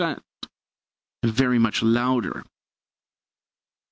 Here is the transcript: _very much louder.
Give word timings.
_very 1.23 1.59
much 1.59 1.83
louder. 1.83 2.43